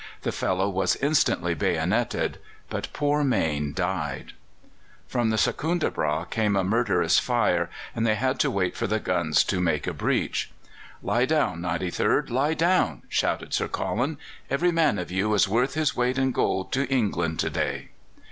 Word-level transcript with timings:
The 0.23 0.31
fellow 0.31 0.67
was 0.67 0.95
instantly 0.95 1.53
bayoneted, 1.53 2.39
but 2.71 2.91
poor 2.91 3.23
Mayne 3.23 3.71
died. 3.71 4.33
From 5.07 5.29
the 5.29 5.37
Secundrabâgh 5.37 6.31
came 6.31 6.55
a 6.55 6.63
murderous 6.63 7.19
fire, 7.19 7.69
and 7.93 8.03
they 8.03 8.15
had 8.15 8.39
to 8.39 8.49
wait 8.49 8.75
for 8.75 8.87
the 8.87 8.99
guns 8.99 9.43
to 9.43 9.59
make 9.59 9.85
a 9.85 9.93
breach. 9.93 10.49
"Lie 11.03 11.25
down, 11.27 11.59
93rd, 11.61 12.31
lie 12.31 12.55
down!" 12.55 13.03
shouted 13.09 13.53
Sir 13.53 13.67
Colin. 13.67 14.17
"Every 14.49 14.71
man 14.71 14.97
of 14.97 15.11
you 15.11 15.31
is 15.35 15.47
worth 15.47 15.75
his 15.75 15.95
weight 15.95 16.17
in 16.17 16.31
gold 16.31 16.71
to 16.71 16.87
England 16.89 17.37
to 17.41 17.51
day." 17.51 17.89